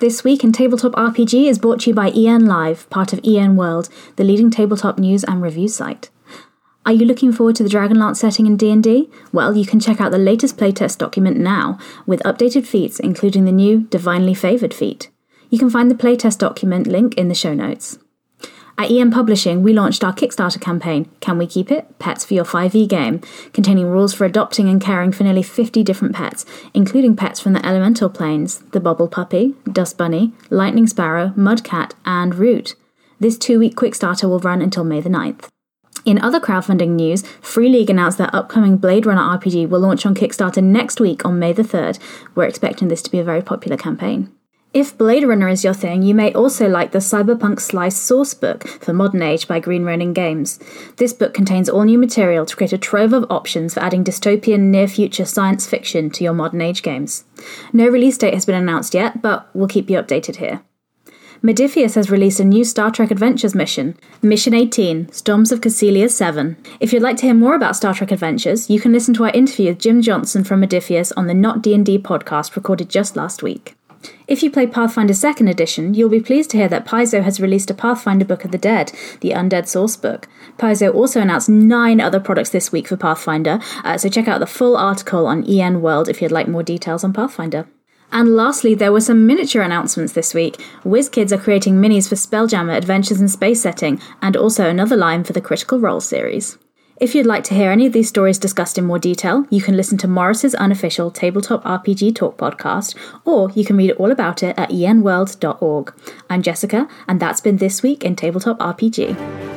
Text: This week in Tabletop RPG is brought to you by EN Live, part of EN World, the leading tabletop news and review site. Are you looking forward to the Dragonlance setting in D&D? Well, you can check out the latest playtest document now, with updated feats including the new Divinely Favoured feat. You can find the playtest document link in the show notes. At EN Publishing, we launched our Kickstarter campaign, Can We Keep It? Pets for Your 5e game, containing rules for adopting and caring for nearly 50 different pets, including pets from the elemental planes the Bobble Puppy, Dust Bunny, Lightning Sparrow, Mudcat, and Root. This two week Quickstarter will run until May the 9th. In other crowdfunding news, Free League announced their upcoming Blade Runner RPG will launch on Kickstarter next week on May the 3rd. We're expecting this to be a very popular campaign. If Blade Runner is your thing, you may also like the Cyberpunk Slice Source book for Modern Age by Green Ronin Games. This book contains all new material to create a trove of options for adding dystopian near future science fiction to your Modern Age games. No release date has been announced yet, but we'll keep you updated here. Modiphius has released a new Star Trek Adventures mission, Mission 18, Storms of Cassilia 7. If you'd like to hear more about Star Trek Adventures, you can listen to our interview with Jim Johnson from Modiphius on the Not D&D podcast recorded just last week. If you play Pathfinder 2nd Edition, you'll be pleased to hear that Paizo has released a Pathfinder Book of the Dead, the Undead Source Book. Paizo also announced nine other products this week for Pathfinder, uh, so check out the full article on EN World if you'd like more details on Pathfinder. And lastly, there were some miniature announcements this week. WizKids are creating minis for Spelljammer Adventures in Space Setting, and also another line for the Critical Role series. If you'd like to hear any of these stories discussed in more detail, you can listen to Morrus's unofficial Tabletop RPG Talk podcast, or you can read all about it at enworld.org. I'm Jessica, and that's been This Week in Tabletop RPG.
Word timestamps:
This 0.00 0.24
week 0.24 0.42
in 0.42 0.50
Tabletop 0.50 0.92
RPG 0.92 1.46
is 1.48 1.58
brought 1.58 1.80
to 1.80 1.90
you 1.90 1.94
by 1.94 2.10
EN 2.10 2.46
Live, 2.46 2.90
part 2.90 3.12
of 3.12 3.20
EN 3.24 3.54
World, 3.54 3.88
the 4.16 4.24
leading 4.24 4.50
tabletop 4.50 4.98
news 4.98 5.22
and 5.22 5.40
review 5.40 5.68
site. 5.68 6.10
Are 6.84 6.92
you 6.92 7.06
looking 7.06 7.32
forward 7.32 7.54
to 7.56 7.62
the 7.62 7.68
Dragonlance 7.68 8.16
setting 8.16 8.46
in 8.46 8.56
D&D? 8.56 9.08
Well, 9.32 9.56
you 9.56 9.64
can 9.64 9.78
check 9.78 10.00
out 10.00 10.10
the 10.10 10.18
latest 10.18 10.56
playtest 10.56 10.98
document 10.98 11.36
now, 11.36 11.78
with 12.06 12.22
updated 12.24 12.66
feats 12.66 12.98
including 12.98 13.44
the 13.44 13.52
new 13.52 13.82
Divinely 13.82 14.34
Favoured 14.34 14.74
feat. 14.74 15.10
You 15.48 15.58
can 15.60 15.70
find 15.70 15.90
the 15.90 15.94
playtest 15.94 16.38
document 16.38 16.88
link 16.88 17.14
in 17.14 17.28
the 17.28 17.34
show 17.34 17.54
notes. 17.54 17.98
At 18.76 18.90
EN 18.90 19.12
Publishing, 19.12 19.62
we 19.62 19.72
launched 19.72 20.02
our 20.02 20.12
Kickstarter 20.12 20.60
campaign, 20.60 21.08
Can 21.20 21.38
We 21.38 21.46
Keep 21.46 21.70
It? 21.70 21.96
Pets 22.00 22.24
for 22.24 22.34
Your 22.34 22.44
5e 22.44 22.88
game, 22.88 23.20
containing 23.52 23.86
rules 23.86 24.12
for 24.12 24.24
adopting 24.24 24.68
and 24.68 24.80
caring 24.80 25.12
for 25.12 25.22
nearly 25.22 25.44
50 25.44 25.84
different 25.84 26.14
pets, 26.14 26.44
including 26.74 27.14
pets 27.14 27.38
from 27.38 27.52
the 27.52 27.64
elemental 27.64 28.10
planes 28.10 28.58
the 28.72 28.80
Bobble 28.80 29.06
Puppy, 29.06 29.54
Dust 29.70 29.96
Bunny, 29.96 30.32
Lightning 30.50 30.88
Sparrow, 30.88 31.32
Mudcat, 31.36 31.92
and 32.04 32.34
Root. 32.34 32.74
This 33.20 33.38
two 33.38 33.60
week 33.60 33.76
Quickstarter 33.76 34.28
will 34.28 34.40
run 34.40 34.60
until 34.60 34.82
May 34.82 35.00
the 35.00 35.08
9th. 35.08 35.48
In 36.04 36.20
other 36.20 36.40
crowdfunding 36.40 36.90
news, 36.90 37.22
Free 37.40 37.68
League 37.68 37.88
announced 37.88 38.18
their 38.18 38.34
upcoming 38.34 38.76
Blade 38.76 39.06
Runner 39.06 39.22
RPG 39.22 39.68
will 39.68 39.80
launch 39.80 40.04
on 40.04 40.16
Kickstarter 40.16 40.62
next 40.62 41.00
week 41.00 41.24
on 41.24 41.38
May 41.38 41.52
the 41.52 41.62
3rd. 41.62 42.00
We're 42.34 42.44
expecting 42.44 42.88
this 42.88 43.02
to 43.02 43.10
be 43.10 43.20
a 43.20 43.24
very 43.24 43.40
popular 43.40 43.76
campaign. 43.76 44.32
If 44.74 44.98
Blade 44.98 45.22
Runner 45.22 45.48
is 45.48 45.62
your 45.62 45.72
thing, 45.72 46.02
you 46.02 46.16
may 46.16 46.32
also 46.32 46.68
like 46.68 46.90
the 46.90 46.98
Cyberpunk 46.98 47.60
Slice 47.60 47.96
Source 47.96 48.34
book 48.34 48.66
for 48.66 48.92
Modern 48.92 49.22
Age 49.22 49.46
by 49.46 49.60
Green 49.60 49.84
Ronin 49.84 50.12
Games. 50.12 50.58
This 50.96 51.12
book 51.12 51.32
contains 51.32 51.68
all 51.68 51.84
new 51.84 51.96
material 51.96 52.44
to 52.44 52.56
create 52.56 52.72
a 52.72 52.78
trove 52.78 53.12
of 53.12 53.24
options 53.30 53.74
for 53.74 53.80
adding 53.80 54.02
dystopian 54.02 54.72
near 54.72 54.88
future 54.88 55.26
science 55.26 55.64
fiction 55.64 56.10
to 56.10 56.24
your 56.24 56.34
Modern 56.34 56.60
Age 56.60 56.82
games. 56.82 57.22
No 57.72 57.86
release 57.86 58.18
date 58.18 58.34
has 58.34 58.46
been 58.46 58.56
announced 58.56 58.94
yet, 58.94 59.22
but 59.22 59.48
we'll 59.54 59.68
keep 59.68 59.88
you 59.88 59.96
updated 59.96 60.36
here. 60.36 60.62
Modiphius 61.40 61.94
has 61.94 62.10
released 62.10 62.40
a 62.40 62.44
new 62.44 62.64
Star 62.64 62.90
Trek 62.90 63.12
Adventures 63.12 63.54
mission, 63.54 63.96
Mission 64.22 64.54
18, 64.54 65.12
Storms 65.12 65.52
of 65.52 65.60
Cassilia 65.60 66.10
7. 66.10 66.56
If 66.80 66.92
you'd 66.92 67.00
like 67.00 67.18
to 67.18 67.26
hear 67.26 67.34
more 67.34 67.54
about 67.54 67.76
Star 67.76 67.94
Trek 67.94 68.10
Adventures, 68.10 68.68
you 68.68 68.80
can 68.80 68.92
listen 68.92 69.14
to 69.14 69.24
our 69.24 69.30
interview 69.30 69.68
with 69.68 69.78
Jim 69.78 70.02
Johnson 70.02 70.42
from 70.42 70.62
Modiphius 70.62 71.12
on 71.16 71.28
the 71.28 71.34
Not 71.34 71.62
D&D 71.62 72.00
podcast 72.00 72.56
recorded 72.56 72.88
just 72.88 73.14
last 73.14 73.40
week. 73.40 73.76
If 74.26 74.42
you 74.42 74.50
play 74.50 74.66
Pathfinder 74.66 75.12
2nd 75.12 75.50
Edition, 75.50 75.92
you'll 75.92 76.08
be 76.08 76.20
pleased 76.20 76.48
to 76.50 76.56
hear 76.56 76.68
that 76.68 76.86
Paizo 76.86 77.22
has 77.22 77.40
released 77.40 77.70
a 77.70 77.74
Pathfinder 77.74 78.24
Book 78.24 78.46
of 78.46 78.52
the 78.52 78.58
Dead, 78.58 78.90
the 79.20 79.32
Undead 79.32 79.68
Source 79.68 79.98
Book. 79.98 80.28
Paizo 80.56 80.94
also 80.94 81.20
announced 81.20 81.50
nine 81.50 82.00
other 82.00 82.20
products 82.20 82.48
this 82.48 82.72
week 82.72 82.88
for 82.88 82.96
Pathfinder, 82.96 83.60
uh, 83.84 83.98
so 83.98 84.08
check 84.08 84.26
out 84.26 84.40
the 84.40 84.46
full 84.46 84.78
article 84.78 85.26
on 85.26 85.44
EN 85.44 85.82
World 85.82 86.08
if 86.08 86.22
you'd 86.22 86.32
like 86.32 86.48
more 86.48 86.62
details 86.62 87.04
on 87.04 87.12
Pathfinder. 87.12 87.68
And 88.12 88.34
lastly, 88.34 88.74
there 88.74 88.92
were 88.92 89.02
some 89.02 89.26
miniature 89.26 89.60
announcements 89.60 90.14
this 90.14 90.32
week. 90.32 90.56
WizKids 90.84 91.30
are 91.30 91.38
creating 91.38 91.74
minis 91.74 92.08
for 92.08 92.14
Spelljammer 92.14 92.74
Adventures 92.74 93.20
in 93.20 93.28
Space 93.28 93.60
Setting, 93.60 94.00
and 94.22 94.38
also 94.38 94.70
another 94.70 94.96
line 94.96 95.24
for 95.24 95.34
the 95.34 95.42
Critical 95.42 95.78
Role 95.78 96.00
series. 96.00 96.56
If 97.00 97.12
you'd 97.12 97.26
like 97.26 97.42
to 97.44 97.54
hear 97.54 97.72
any 97.72 97.86
of 97.86 97.92
these 97.92 98.08
stories 98.08 98.38
discussed 98.38 98.78
in 98.78 98.84
more 98.84 99.00
detail, 99.00 99.46
you 99.50 99.60
can 99.60 99.76
listen 99.76 99.98
to 99.98 100.08
Morrus's 100.08 100.54
unofficial 100.54 101.10
Tabletop 101.10 101.64
RPG 101.64 102.14
Talk 102.14 102.36
podcast, 102.36 102.94
or 103.24 103.50
you 103.50 103.64
can 103.64 103.76
read 103.76 103.90
all 103.92 104.12
about 104.12 104.44
it 104.44 104.56
at 104.56 104.70
enworld.org. 104.70 105.92
I'm 106.30 106.42
Jessica, 106.42 106.88
and 107.08 107.18
that's 107.18 107.40
been 107.40 107.56
This 107.56 107.82
Week 107.82 108.04
in 108.04 108.14
Tabletop 108.14 108.60
RPG. 108.60 109.53